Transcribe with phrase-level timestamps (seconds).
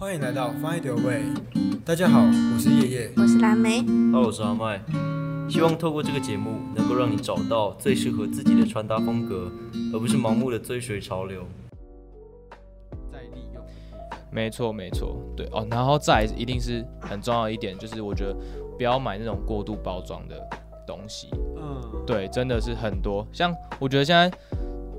[0.00, 1.24] 欢迎来到 Find Your Way。
[1.84, 3.12] 大家好，我是叶叶。
[3.18, 4.80] 我是蓝莓，Hello，我是阿麦。
[5.46, 9.52] 希望透过这个节目，能够让你找到最适合自己的穿搭风格，
[9.92, 11.42] 而不是盲目的追随潮流。
[13.12, 13.62] 再利用
[14.32, 18.34] 没错，没错，对哦，然后再一定是很重要的一点，就是我觉得
[18.78, 20.34] 不要买那种过度包装的
[20.86, 21.28] 东西，
[21.58, 23.26] 嗯，对，真的是很多。
[23.34, 24.34] 像我觉得现在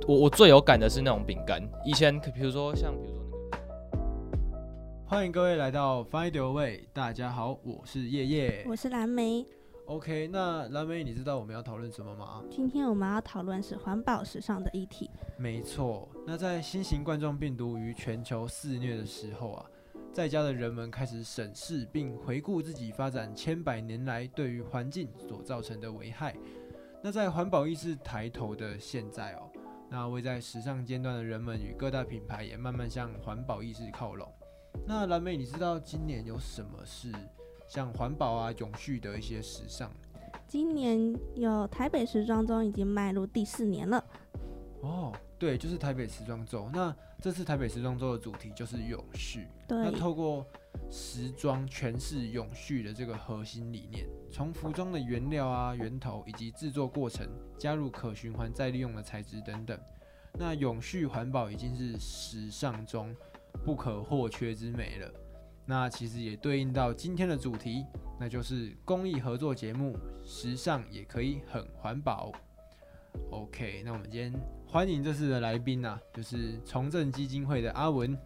[0.07, 2.93] 我我最有感的是那种饼干，以前可比如说像。
[5.11, 6.87] 欢迎各位来到 Find Your Way。
[6.93, 8.65] 大家好，我是叶叶。
[8.65, 9.45] 我是蓝莓。
[9.87, 12.41] OK，那蓝莓，你知道我们要讨论什么吗？
[12.49, 15.11] 今天我们要讨论是环保时尚的议题。
[15.37, 19.65] 没错，那在新型冠状病毒于全球肆虐的时候啊，
[20.13, 26.33] 在家的人们开始审视并回顾自己发展千百年来对于环境所造成的危害。
[27.03, 29.51] 那在环保意识抬头的现在哦，
[29.89, 34.25] 那位在时尚尖端的人们与各大品牌也慢慢向环保意识靠拢。
[34.85, 37.11] 那蓝莓，你知道今年有什么是
[37.67, 39.91] 像环保啊、永续的一些时尚？
[40.47, 44.03] 今年有台北时装周已经迈入第四年了。
[44.81, 46.69] 哦，对，就是台北时装周。
[46.73, 49.47] 那这次台北时装周的主题就是永续。
[49.69, 50.45] 那对，透过
[50.89, 59.79] 时装诠释永续的这个核心理念，从服装的原料啊、源头以及制作过程，加入可循环再利用的材质等等。
[60.33, 63.15] 那永续环保已经是时尚中
[63.63, 65.11] 不可或缺之美了。
[65.65, 67.85] 那其实也对应到今天的主题，
[68.19, 72.31] 那就是公益合作节目，时尚也可以很环保。
[73.29, 74.33] OK，那我们今天
[74.65, 78.17] 欢迎这次的来宾啊，就是重振基金会的阿文。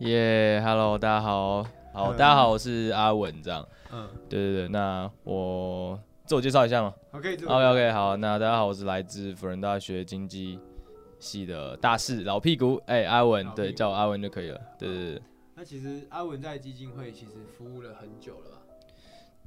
[0.00, 6.92] 耶、h e l l o 大家好，好，嗯大家好，我是阿文，这样，嗯对对对，那我自我介绍一下嘛。
[7.12, 10.58] ，OK，这 OK OK，好，那大家好，我是来自辅仁大学经济
[11.22, 14.60] 系的大四老屁股，哎、阿文对，叫我阿文就可以了。
[14.76, 15.22] 对对对，
[15.54, 18.58] 那其实阿文在基金会其实服务了很久了吧？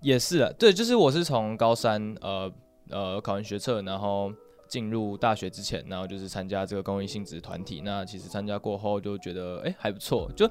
[0.01, 2.51] 也是啊，对，就是我是从高三呃
[2.89, 4.31] 呃考完学测，然后
[4.67, 7.81] 进入大学之前，然后就是参加这个公益性质团体。
[7.81, 10.49] 那其实参加过后就觉得哎、还不错，就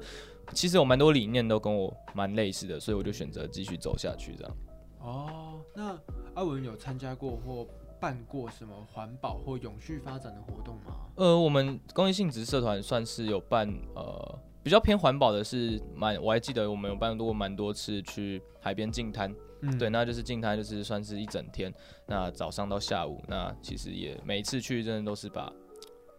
[0.53, 4.57] 其实有蛮多理念都跟我蛮类似的，所以我就选择继续走下去这样。
[4.99, 5.97] 哦，那
[6.33, 7.67] 阿文有参加过或
[8.05, 10.93] 办过什么环保或永续发展的活动吗？
[11.15, 21.73] 呃，我们公益性质社团算是有办呃比较偏环保的是蛮，我还记得我们有办过蛮多次去海边净滩，嗯对，那就是净滩就是算是一整天，
[22.05, 25.51] 那早上到下午，那其实也每一次去真的都是把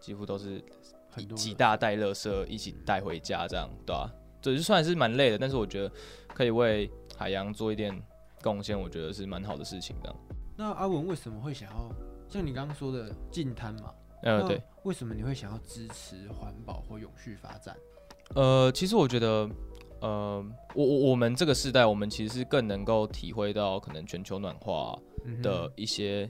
[0.01, 0.61] 几乎都是
[1.09, 4.11] 很多几大袋垃圾一起带回家这样，对吧、
[4.41, 5.91] 对，就算是蛮累的，但是我觉得
[6.33, 7.97] 可以为海洋做一点
[8.43, 10.17] 贡献，我觉得是蛮好的事情这样。
[10.57, 11.91] 那阿文为什么会想要
[12.27, 13.93] 像你刚刚说的净滩嘛？
[14.23, 17.77] 呃，对，为什么你会想要支持环保或永续发展？
[18.33, 19.47] 呃，其实我觉得，
[20.01, 24.97] 呃，我我我们这个时代，我们其实是更能够体会到可能全球暖化
[25.43, 26.27] 的一些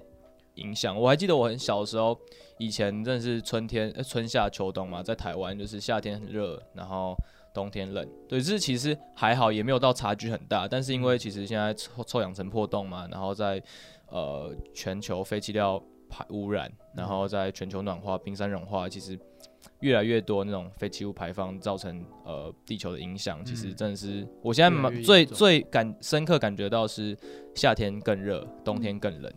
[0.56, 1.00] 影响。
[1.00, 2.20] 我还记得我很小的时候，
[2.58, 7.16] 以前真的是春天、呃、春夏秋冬嘛，在台湾就是夏天很热，然后
[7.54, 8.06] 冬天冷。
[8.28, 10.68] 对，这其实还好，也没有到差距很大。
[10.68, 13.64] 但是因为其实现在臭臭氧层破洞嘛，然后在
[14.10, 19.20] 呃全球废弃料排污染，然后在全球暖化、冰山融化，其实
[19.82, 27.18] 越来越多那种废弃物排放造成呃地球的影响，其实嗯真的是我现在最最感深刻感觉到是
[27.56, 29.32] 夏天更热，冬天更冷。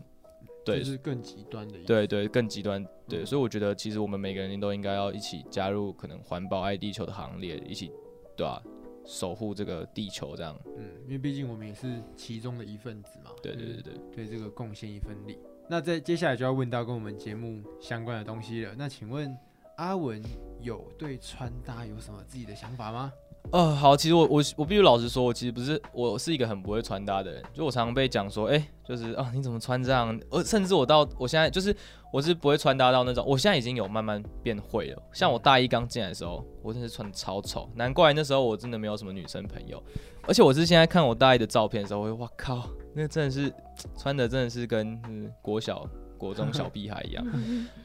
[0.62, 1.78] 对就是更极端的。
[1.86, 2.86] 对对，更极端。
[3.08, 7.90] 对，嗯所以我觉得其实我们每个人都应该要一起加入可能环保爱地球的行列，一起
[8.36, 8.62] 对吧、
[9.04, 10.58] 守护这个地球这样。
[10.76, 13.30] 嗯，因为毕竟我们也是其中的一份子嘛。
[13.42, 13.94] 对对对对。
[14.14, 15.38] 对这个贡献一份力。
[15.68, 18.74] 那在接下来就要问到跟我们节目相关的东西了。
[18.76, 19.36] 那请问
[19.76, 20.22] 阿文
[20.60, 23.12] 有对穿搭有什么自己的想法吗？
[23.52, 30.16] 呃，好，其实我我我必须老实说，我其实不是我是一个很不会穿搭的人，就我常常被讲说，哎、就是啊你怎么穿这样？
[30.30, 31.74] 呃，甚至我到我现在就是
[32.12, 35.02] 我是不会穿搭到那种，我现在已经有慢慢变会了。
[35.12, 39.82] 像我大一刚进来的时候，我真的是穿的超丑，难怪那时候我真的没有什么女生朋友。
[40.28, 43.52] 而且我是现在看我大一的照片的时候，我会哇靠，那真的是
[43.98, 45.00] 穿的真的是跟
[45.42, 45.84] 国小。
[46.20, 47.26] 国中小屁孩一样，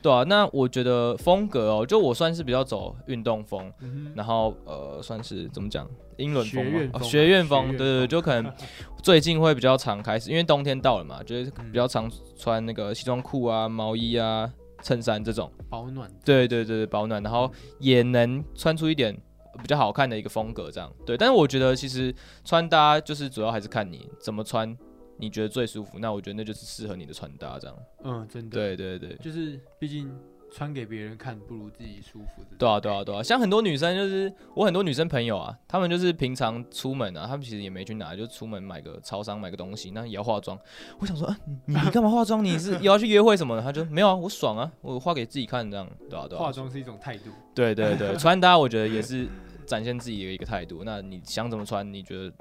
[0.02, 8.54] 对啊，那我觉得风格哦，就我算是比较走运动风，嗯，然后呃，算是怎么讲，英伦风嘛学院风啊哦学院风，对对对，就可能
[9.02, 11.72] 最近会比较常开始，因为冬天到了嘛，就是嗯。
[11.72, 14.50] 比较常穿那个西装裤啊、毛衣啊、
[14.82, 16.10] 衬衫这种，保暖。
[16.24, 19.14] 对对对对，保暖，然后也能穿出一点
[19.58, 20.92] 比较好看的一个风格，这样。
[21.06, 21.18] 对。
[21.18, 24.78] 但是我觉得其实穿搭就是主要还是看你怎么穿，
[25.18, 27.78] 你觉得最舒服，那我觉得那就是适合你的穿搭这样。
[28.04, 30.12] 嗯，真的。，对对对，就是毕竟
[30.52, 32.56] 穿给别人看不如自己舒服的。
[32.58, 40.58] 对啊，对啊，对啊，像很多女生就是我很多女生朋友啊，她们就是平常出门啊，她们其实也没去哪，就出门买个超商买个东西，那也要化妆。
[41.00, 42.44] 我想说，啊、你干嘛化妆？
[42.44, 43.62] 你是也要去约会什么的？
[43.62, 46.42] 她就没有啊，我爽啊，我化给自己看这样，对啊，对啊。
[46.42, 47.30] 化妆是一种态度。
[47.54, 49.28] 对对对， 穿搭我觉得也是
[49.66, 50.84] 展现自己的一个态度。
[50.86, 52.32] 那你想怎么穿，你觉得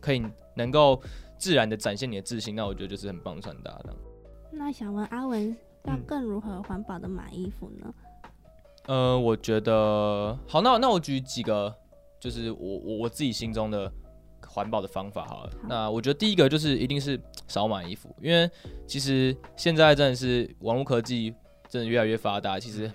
[0.00, 0.22] 可以
[0.54, 1.00] 能够
[1.40, 3.96] 自然的展现你的自信，那我觉得就是很棒的穿搭的。
[4.52, 5.56] 那想问阿文，
[5.86, 7.94] 要嗯更如何环保的买衣服呢？
[8.86, 11.74] 呃，我觉得好，那那我举几个，
[12.20, 13.90] 就是我我我自己心中的
[14.46, 15.50] 环保的方法好了。
[15.62, 18.50] 好那我觉得第一个就是一定是少买衣服，因为
[18.86, 21.34] 其实现在真的是网络科技
[21.68, 22.90] 真的越来越发达，其实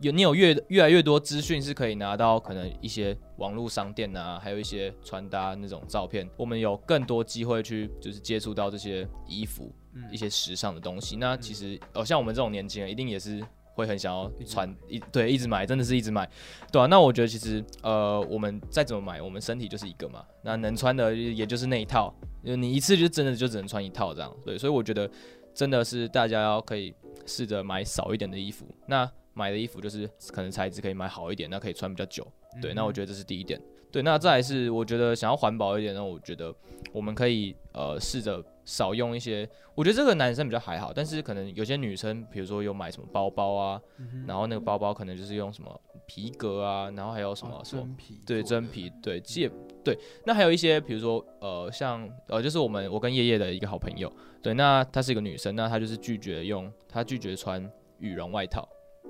[0.00, 9.72] 有你有越越来越多资讯是可以拿到，可能一些网络商店啊，还有一些穿搭那种照片，我们有更多机会去就是接触到这些衣服。
[9.94, 11.16] 嗯一些时尚的东西。
[11.16, 16.28] 那其实哦，像我们这种年轻人，一定也是会很想要穿买一对一直买，真的是一直买，
[16.70, 22.14] 对啊，那我觉得其实呃，我们再怎么买，我们身体就是一个嘛，那能穿的也就是那一套，
[22.44, 24.32] 就你一次就真的就只能穿一套这样。
[24.44, 25.10] 对，所以我觉得
[25.52, 26.94] 真的是大家要可以
[27.26, 32.26] 试着买少一点的衣服，那买的衣服就是可能材质可以买好一点，那可以穿比较久。
[32.60, 33.60] 对，那我觉得这是第一点。
[33.90, 36.54] 对，那再来是我觉得想要环保一点，那我觉得
[36.92, 47.88] 我们可以呃试着少用一些，我觉得这个男生比较还好，但是可能有些女生，比如说有买什么包包啊，嗯然后那个包包可能就是用什么皮革啊，然后还有什么、哦什么
[48.26, 49.50] 对真皮对戒
[49.82, 54.12] 对，那还有一些比如说呃像呃就是我们我跟叶叶的一个好朋友，
[54.42, 57.66] 对，那她是一个女生，那她就是拒绝用，她拒绝穿
[58.00, 58.68] 羽绒外套，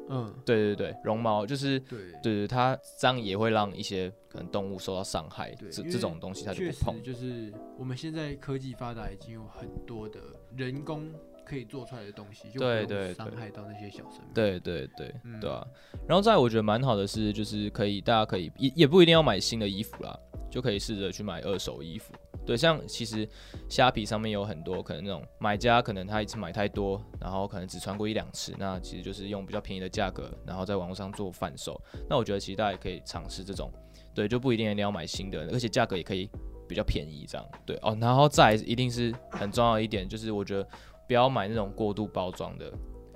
[0.09, 1.79] 嗯，对对对，绒毛就是。
[1.81, 7.03] 对对对，它这样也会让一些可能动物受到伤害，这这种东西它就不碰。
[7.03, 10.21] 就是我们现在科技发达，已经有很多的
[10.57, 11.11] 人工
[11.45, 14.35] 可以做出来的东西，就不用对对对伤害到那些小生命。
[14.35, 15.65] 对对对，嗯对啊。
[16.07, 20.19] 然后再我觉得蛮好的是，就是可以大家可以也也不一定要买新的衣服啦，
[20.51, 22.13] 就可以试着去买二手衣服。
[22.49, 23.29] 对，像其实
[23.69, 31.79] 虾皮上面有很多可能那种买家，可能他一次买太多，然后可能只穿过一两次，那其实就是用比较便宜的价格，然后在网络上做贩售。
[32.09, 33.71] 那我觉得其实大家也可以尝试这种，
[34.15, 36.31] 对，就不一定一定要买新的，而且价格也可以
[36.67, 37.47] 比较便宜这样。
[37.67, 40.67] 对哦，然后再一定是很重要的一点，就是我觉得
[41.07, 42.73] 不要买那种过度包装的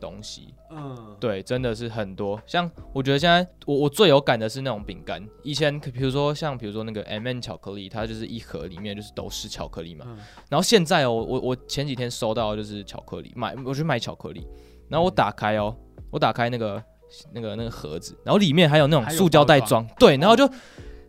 [0.07, 0.55] 东西。
[0.71, 2.41] 嗯，对，真的是很多。
[2.47, 10.05] 像我觉得现在我我最有感的是那种饼干，以前可比如说像比如说那个 M N 巧克力，它就是一盒里面就是都是巧克力嘛。
[10.09, 10.19] 嗯。
[10.51, 14.47] 然后现在哦，我我前几天收到就是巧克力，买我去买巧克力，
[14.89, 15.75] 然后我打开哦，
[16.11, 16.83] 我打开那个
[17.33, 19.87] 那个那个盒子，然后里面还有那种塑胶袋装。
[19.87, 20.49] 装，对，然后就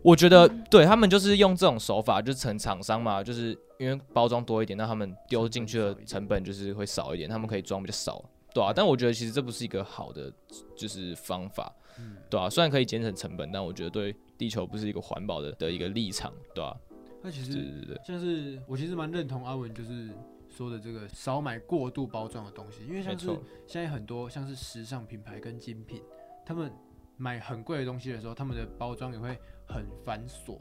[0.02, 8.22] 我觉得对他们就是用这种手法，就是成厂商嘛，就是因为包装多一点，那他们丢进去的成本就是会少一点，他们可以装比较少，
[8.54, 10.32] 对啊，但我觉得其实这不是一个好的
[10.76, 12.16] 就是方法，嗯。
[12.30, 16.74] 对啊，虽然可以节省成本，但我觉得对地球不是一个环保的的一个立场，对啊，
[17.20, 20.08] 那其实对对，像是我其实蛮认同阿文就是
[20.48, 26.00] 说的这个少买过度包装的东西，因为像是错，现在很多像是时尚品牌跟精品，
[26.46, 26.72] 他们
[27.16, 29.36] 买很贵的东西的时候，他们的包装也会
[29.66, 30.58] 很繁琐，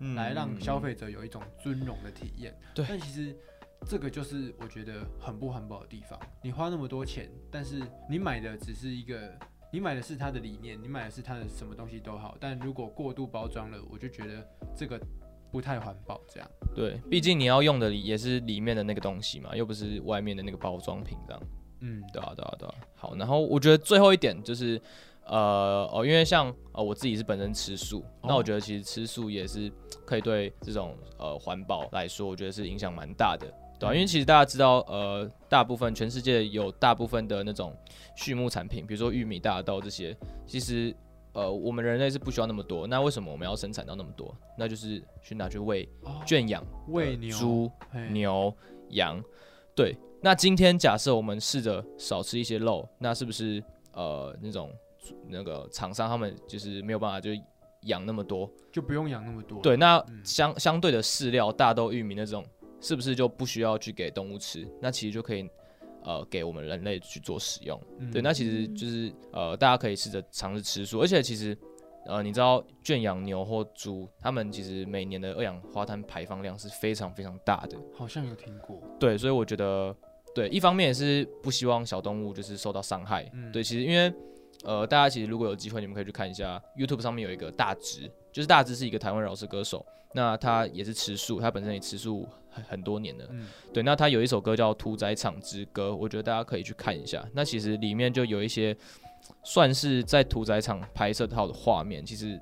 [0.00, 2.56] 嗯来让消费者有一种尊荣的体验。
[2.74, 2.84] 对。
[2.88, 3.36] 但其实
[3.84, 6.18] 这个就是我觉得很不环保的地方。
[6.42, 9.32] 你花那么多钱，但是你买的只是一个，
[9.72, 14.44] 你买的是它的理念，你买的是它的什么东西都好，但如果过度包装了，我就觉得
[14.74, 15.00] 这个
[15.52, 16.20] 不太环保。
[16.28, 21.42] 这样，对，毕竟你要用的也是里面的那个东西嘛，又不是外面的那个包装品这样。
[21.80, 22.74] 嗯，对啊，对啊，对啊。
[22.94, 24.80] 好，然后我觉得最后一点就是，
[25.26, 29.70] 呃，哦，因为像呃我自己是本身吃素，那我觉得其实吃素也是
[30.04, 33.46] 可以对这种呃环保来说，我觉得是影响蛮大的。
[33.78, 37.76] 对啊，因为其实大家知道，呃，大部分全世界有大部分的那种
[38.16, 40.16] 畜牧产品，比如说玉米、大豆这些，
[40.46, 40.94] 其实
[41.32, 42.86] 呃我们人类是不需要那么多。
[42.86, 44.34] 那为什么我们要生产到那么多？
[44.56, 47.70] 那就是去拿去喂哦圈养喂牛、猪、
[48.10, 48.54] 牛、
[48.90, 49.22] 羊。
[49.74, 54.72] 对，那今天假设我们试着少吃一些肉，那是不是呃那种
[55.28, 57.30] 那个厂商他们就是没有办法就
[57.82, 58.50] 养那么多？
[58.72, 59.60] 就不用养那么多。
[59.60, 62.42] 对，那嗯相相对的饲料，大豆、玉米那种，
[62.80, 64.66] 是不是就不需要去给动物吃？
[64.80, 65.48] 那其实就可以
[66.02, 67.80] 呃给我们人类去做使用。
[67.98, 71.56] 嗯对，那其实就是呃大家可以试着尝试吃素，而且其实。
[72.08, 77.76] 呃，你知道圈养牛或猪，它们其实每年的二氧化碳排放量是非常非常大的。
[77.92, 78.80] 好像有听过。
[78.96, 79.92] 对，所以我觉得，
[80.32, 83.28] 对，一方面也是不希望小动物就是受到伤害。
[83.34, 84.14] 嗯对，其实因为
[84.62, 93.24] 呃，大家其实如果有机会，你们可以去看一下 YouTube 上面有一个大直，就是大致是一个台湾饶舌歌手，那他也是吃素，他本身也吃素很很多年了。
[93.30, 97.26] 嗯，对，那他有一首歌叫《屠宰场之歌》，我觉得大家可以去看一下。
[97.32, 98.76] 那其实里面就有一些
[99.42, 102.38] 算是在屠宰场拍摄到的画面，其实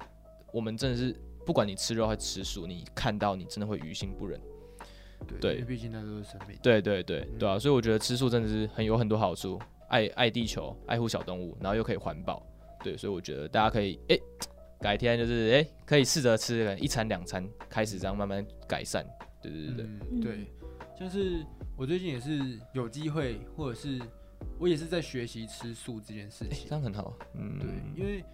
[0.53, 1.15] 我们真的是
[1.47, 4.41] 不管你吃肉还是吃素，你看到你真的会于心不忍。
[5.41, 6.59] 对毕竟那都是生命。
[6.61, 12.45] 对对对对啊，所以我觉得吃素真的是很有很多好处，爱爱地球，爱护小动物，然后又可以环保。
[12.83, 14.21] 对，所以我觉得大家可以诶，
[14.81, 19.07] 改天就是诶，可以试着吃可能一餐两餐，开始这样慢慢改善。
[19.41, 20.47] 对对对对，嗯，对，
[20.99, 21.45] 像是
[21.77, 24.01] 我最近也是有机会，或者是
[24.59, 26.67] 我也是在学习吃素这件事情。
[26.69, 27.17] 这样很好。
[27.35, 28.25] 嗯，对，因为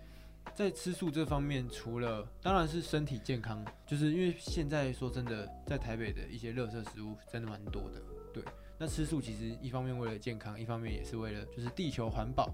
[0.55, 8.03] 在吃素这方面，除了当然是身体健康，就是因为现在说真的，在台北的一些垃圾食物真的蛮多的。
[8.33, 8.45] 对，
[8.79, 12.53] 那吃素其实一方面为了健康，一方面也是为了就是地球环保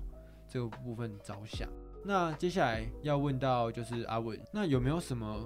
[0.49, 1.69] 这个部分着想。
[2.07, 5.41] 那接下来要问到就是阿文，那有没有什么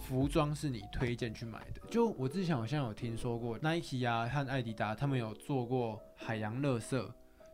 [0.00, 1.80] 服装是你推荐去买的？
[1.88, 7.00] 就我之前好像有听说过 Nike 啊和艾迪达他们有做过海洋垃圾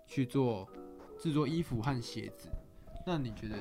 [0.06, 0.66] 去做
[1.18, 2.48] 制作衣服和鞋子，
[3.06, 3.56] 那你觉得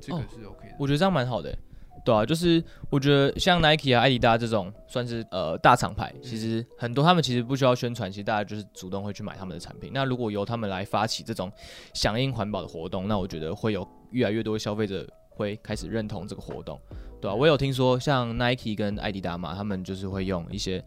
[0.00, 0.74] 这个哦是 OK 的？
[0.78, 1.58] 我觉得这样蛮好的欸。
[2.04, 9.90] 对啊，就是我觉得像 Nike 啊、艾迪达这种算是呃大厂牌，其实很多他们其实不需要宣传，其实大家就是主动会去买他们的产品。
[9.94, 11.50] 那如果由他们来发起这种
[11.94, 16.80] 响应环保的活动，那我觉得会有越来越多消费者会开始认同这个活动，
[17.20, 20.82] 对啊，我有听说像 Nike 跟艾迪达嘛，他们就是会用一些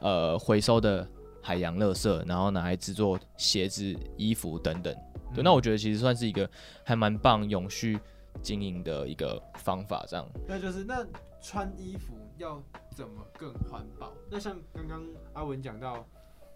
[0.00, 1.06] 呃回收的
[1.42, 4.94] 海洋垃圾，然后拿来制作鞋子、衣服等等。
[5.34, 6.48] 对，那我觉得其实算是一个
[6.84, 7.98] 还蛮棒、永续
[8.40, 10.24] 经营的一个方法，这样。
[10.46, 11.04] 那就是那
[11.42, 12.62] 穿衣服要
[12.94, 14.12] 怎么更环保？
[14.30, 16.06] 那像刚刚阿文讲到，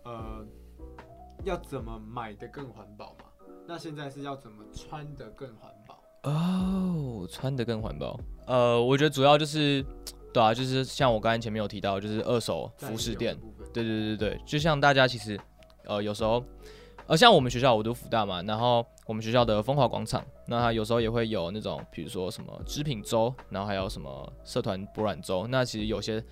[0.05, 0.47] 呃，
[1.43, 3.25] 要怎么买的更环保嘛？
[3.67, 5.72] 那现在是要怎么穿的更环保？
[6.23, 8.19] 哦，穿的更环保。
[8.47, 9.85] 呃，我觉得主要就是，
[10.33, 13.37] 对啊，就是像我刚才前面有提到，就是二手服饰店
[13.73, 15.39] 对对对对，就像大家其实，
[15.85, 16.45] 呃，有时候，
[17.07, 26.23] 呃，像我们学校我读福大嘛，然后我们学校的风华广场，那它有时候也会有那种，比如说什么织品周，然后还有什么社团博览周，那其实有些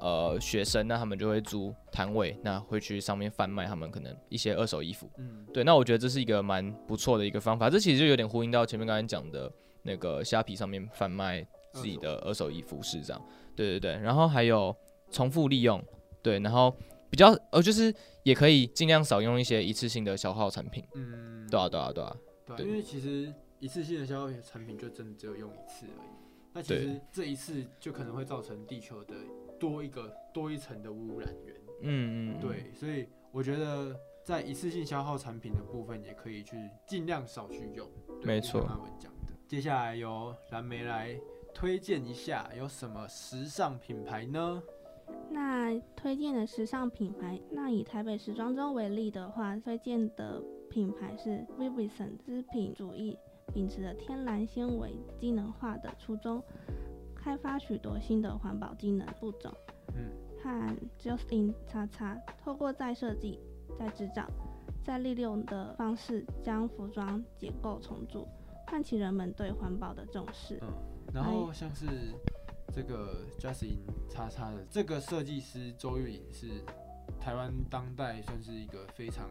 [0.00, 5.08] 呃学生，那他们就会租摊位，那会去上面贩卖他们可能一些二手衣服。
[5.18, 9.52] 嗯，对，那我觉得这是一个蛮不错的一个方法，这其实就有点呼应到前面刚才讲的
[9.82, 13.22] 那个虾皮上面贩卖自己的二手衣服是这样。
[13.54, 14.74] 对对对，然后还有
[15.10, 15.82] 重复利用，
[16.22, 16.74] 对，然后
[17.10, 20.82] 比较呃就是也可以尽量少用一些一次性的消耗产品。
[20.94, 22.16] 嗯，对啊对啊对啊，
[22.56, 26.08] 对因为其实一次性的消耗产品就真的只有用一次而已。
[26.52, 29.14] 那其实这一次就可能会造成地球的
[29.60, 31.54] 多一个多一层的污染源。
[31.82, 37.88] 嗯嗯，对，所以我觉得在一次性消耗产品的部分，也可以去尽量少去用。
[38.24, 39.32] 没错阿文讲的。
[39.46, 41.16] 接下来由蓝莓来
[41.54, 44.62] 推荐一下有什么时尚品牌呢？
[45.28, 53.18] 那推荐的时尚品牌，那以台北时装周为例的话，推荐的品牌是 Vivison 织品主义，
[53.52, 56.40] 秉持着天然纤维机能化的初衷，
[57.22, 59.52] 开发许多新的环保机能步骤。
[59.94, 60.10] 嗯，
[60.42, 63.38] 和 Justin 叉叉透过再设计、
[63.78, 64.26] 再制造、
[64.84, 68.26] 再利用的方式，将服装结构重组，
[68.66, 70.58] 唤起人们对环保的重视。
[70.62, 70.68] 嗯
[71.12, 71.86] 然后像是
[72.72, 76.46] 这个 Justin 叉叉的这个设计师周玉颖是
[77.20, 79.28] 台湾当代算是一个非常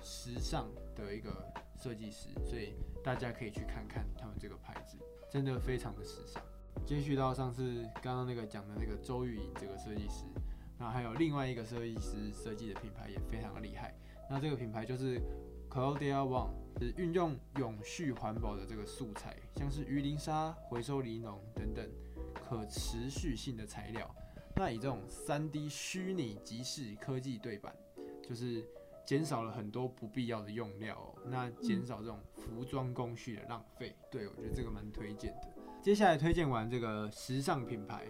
[0.00, 4.96] 时尚的一个设计师，所以大家可以去看看他们这个牌子，
[5.28, 6.40] 真的非常的时尚。
[6.88, 10.24] 接续到上次刚刚那个讲的那个周玉莹这个设计师，
[10.78, 13.94] 那还有另外一个设计师设计的品牌也非常的厉害。
[14.30, 15.20] 那这个品牌就是
[15.68, 16.48] Claudia Wang，
[16.80, 21.86] 是运用永续环保的这个素材，像是鱼鳞纱、回收尼龙等等
[22.32, 24.10] 可持续性的材料。
[24.56, 27.76] 那以这种三 D 虚拟即视科技对版，
[28.26, 28.64] 就是
[29.04, 33.94] 减少了很多不必要的用料、哦，那减少这种服装工序的浪费。
[34.10, 35.57] 对我觉得这个蛮推荐的。
[35.80, 38.04] 接下来推荐完这个时尚品牌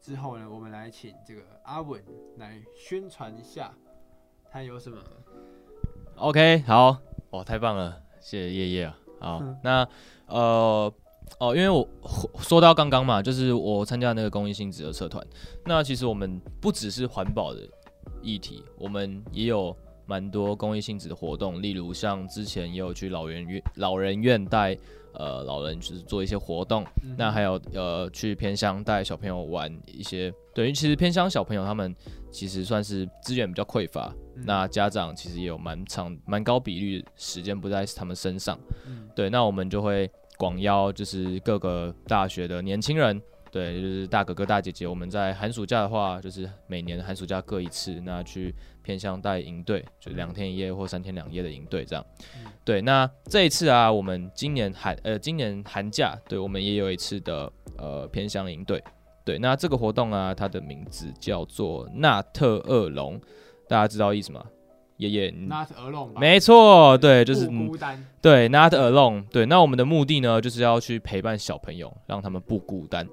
[0.00, 2.02] 之后呢，我们来请这个阿文
[2.36, 3.74] 来宣传一下，
[4.50, 4.98] 他有什么
[6.16, 6.96] ？OK，好，
[7.30, 8.98] 哇，太棒了，谢谢叶叶啊。
[9.20, 9.58] 好，嗯。
[9.64, 9.88] 那
[10.26, 10.92] 呃
[11.40, 11.86] 哦，因为我
[12.38, 15.26] 说到刚刚嘛，就是我参加那个公益性质的社团，
[15.64, 17.68] 那其实我们不只是环保的
[18.22, 19.76] 议题，我们也有
[20.08, 24.76] 蛮多公益性质的活动，例如像之前也有去老人院老人院带
[25.12, 31.94] 呃老人就是做一些活动，嗯那还有呃去偏乡带小朋友玩一些，等于其实偏乡小朋友他们
[32.30, 34.44] 其实算是资源比较匮乏，嗯。
[34.46, 39.06] 那家长其实也有蛮长蛮高比率时间不在他们身上，嗯。
[39.14, 48.54] 对，那我们就会广邀就是各个大学的年轻人，对，就是大哥哥大姐姐，我们在寒暑假的话，就是每年寒暑假各一次，那去
[48.88, 52.02] 偏向带营队，就两天一夜或三天两夜的营队这样。
[52.36, 58.82] 嗯对，那这一次啊，我们今年寒呃今年寒假，对我们也有一次的呃偏向营队。
[59.26, 63.20] 对，那这个活动啊，它的名字叫做纳特恶龙，
[63.68, 64.42] 大家知道意思吗？
[64.96, 68.02] 爷爷，你 Not alone，没错，对，就是孤单。
[68.22, 69.26] 对，not alone。
[69.28, 73.06] 对，那我们的目的呢，就是要去陪伴小朋友，让他们不孤单。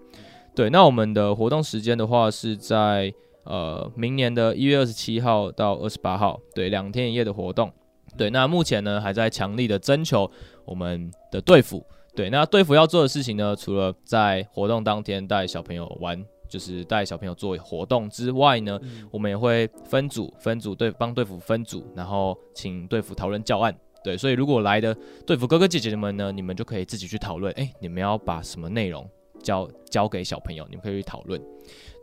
[0.55, 3.13] 对，那我们的活动时间的话是在
[3.45, 7.71] 呃明年的一月二十七号到二十八号，对，两天一夜的活动。
[8.17, 10.29] 对，那目前呢还在强力的征求
[10.63, 11.85] 我们的队服。
[12.15, 23.75] 对，那队服要做的事情呢，除了在活动当天带小朋友玩，就是带小朋友做活动之外呢，嗯我们也会分组分组对帮队服分组，然后请队服讨论教案。
[24.01, 29.05] 对，所以如果来的队服哥哥姐姐们呢，你们就可以自己去讨论，哎，你们要把什么内容
[29.43, 31.41] 教交给小朋友，你们可以去讨论。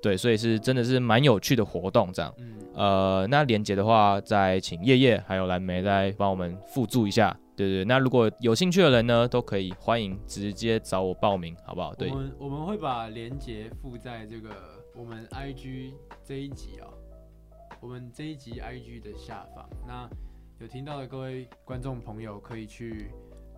[0.03, 2.35] 对，所以是真的是蛮有趣的活动这样。
[2.39, 7.35] 嗯，呃，那连接的话，再请叶叶还有蓝莓来帮我们附注一下。
[7.55, 11.95] 对对，那如果有兴趣的人呢，都可以欢迎直接找我报名，好不好？
[11.95, 14.51] 对我，们我们会把链接附在这个
[14.97, 15.93] 我们 IG
[16.25, 16.89] 这一集啊、
[17.81, 19.69] 我们这一集 IG 的下方。
[19.87, 20.09] 那
[20.59, 23.11] 有听到的各位观众朋友可以去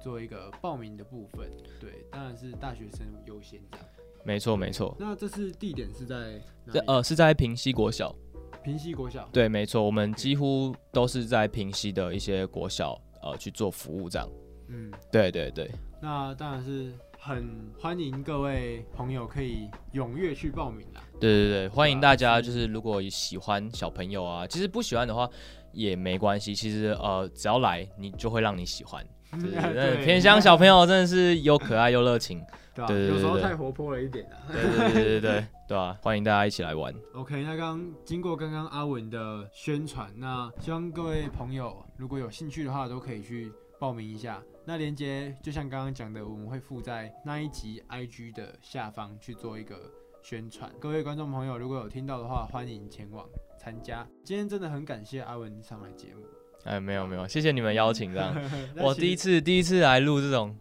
[0.02, 1.48] 做一个报名的部分。
[1.80, 3.86] 对，当然是大学生优先这样。
[4.25, 4.97] 没错没错。
[4.99, 6.40] 那这次地点是在？
[6.73, 8.14] 这呃是在平西国小，
[8.62, 9.28] 平西国小。
[9.31, 14.26] 对，没错，我们几乎都是在平西的一些国小呃去做服务这样。
[14.69, 21.02] 嗯，对对对，那当然是很欢迎各位朋友可以踊跃去报名啦。
[21.21, 25.28] 对对对，欢迎大家，就是如果喜欢小朋友啊，其实不喜欢的话
[25.71, 29.07] 也没关系，其实呃只要来，你就会让你喜欢。
[29.40, 32.42] 对偏乡小朋友真的是又可爱又热情。
[32.74, 32.88] 对吧？
[32.88, 34.34] 对对对有时候太活泼了一点啊。
[34.50, 36.92] 对对对对对对，欢迎大家一起来玩。
[37.14, 44.42] OK，那刚刚经过刚刚阿文的宣传，那希望各位朋友如果有兴趣的话，都可以去报名一下。
[44.64, 49.76] 那连接就像刚刚讲的，我们会附在那一集 IG 的下方去做一个
[50.20, 50.68] 宣传。
[50.80, 53.24] 各位观众朋友，如果有听到的话，欢迎前往
[53.56, 54.04] 参加。
[54.24, 56.23] 今天真的很感谢阿文上来节目。
[56.64, 58.34] 哎，没有没有，谢谢你们邀请，这样。
[58.76, 60.56] 我第一次第一次来录这种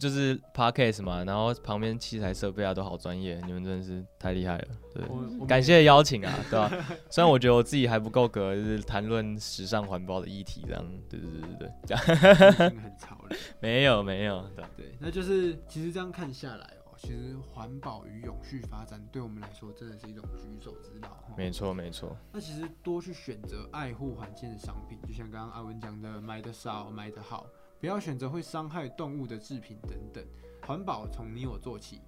[0.00, 5.46] 就是 podcast 嘛，然后旁边器材设备啊都好专业，你们真的是太厉害了，对。
[5.46, 6.70] 感谢邀请啊，对吧、
[7.10, 12.02] 虽然我觉得我自己还不够格，就是谈论时尚环保的议题这样，对对对对对，这样
[12.66, 13.36] 已经很潮了。
[13.60, 21.34] 没有没有，对对，那就是其实这样看下来哦，其实环保与永续发展对我们来说真的是一种举手之劳哦。
[21.36, 27.46] 没错没错，那其实多去选择爱护环境的商品，就像刚刚阿文讲的，买的少，买的好，
[27.78, 30.24] 不要选择会伤害动物的制品等等。
[30.66, 32.00] 环保从你我做起，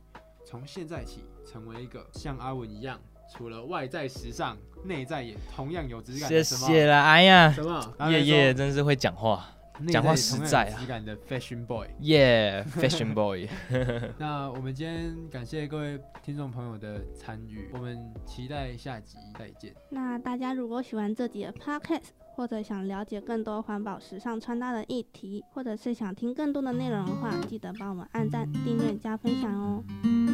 [0.46, 2.98] 从现在起成为一个像阿文一样，
[3.30, 7.94] 除了外在时尚，内在也同样有质感谢谢了，哎呀，什么？
[8.10, 9.55] 叶叶真是会讲话，内
[9.88, 11.86] 讲话实在啊有质感的 fashion boy。
[12.00, 13.48] 耶、fashion boy，
[14.18, 19.74] 那我们今天感谢各位听众朋友的参与，我们期待下集再见。
[19.90, 29.82] 那大家如果喜欢这集的 podcast，或者想了解更多环保时尚穿搭的议题，或者是想听更多的内容的话，记得帮我们按赞、订阅、加分享哦。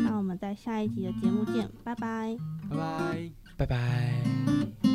[0.04, 2.36] 那我们在下一集的节目见，拜拜。
[2.68, 3.30] 拜拜。
[3.56, 4.91] 拜拜。